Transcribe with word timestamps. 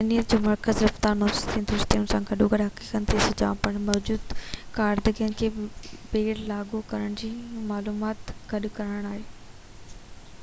ذهنيت 0.01 0.31
جو 0.33 0.37
مرڪز 0.43 0.77
رفتار 0.83 1.15
منطق 1.17 1.51
۽ 1.57 1.65
درستي 1.71 1.97
ان 1.97 2.05
سان 2.13 2.23
گڏوگڏ 2.29 2.61
حقيقتن 2.65 3.03
جي 3.11 3.19
سڃاڻپ 3.25 3.67
موجوده 3.89 4.37
ڪاريگرين 4.77 5.35
کي 5.41 5.49
ٻيهر 6.15 6.41
لاڳو 6.53 6.79
ڪرڻ 6.93 7.19
۽ 7.25 7.29
معلومات 7.73 8.33
گڏ 8.55 8.65
ڪرڻ 8.79 9.11
آهي 9.11 10.01